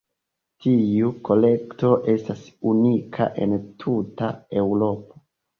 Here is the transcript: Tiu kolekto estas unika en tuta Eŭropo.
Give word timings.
Tiu 0.65 1.11
kolekto 1.27 1.91
estas 2.15 2.41
unika 2.71 3.29
en 3.47 3.55
tuta 3.85 4.31
Eŭropo. 4.65 5.25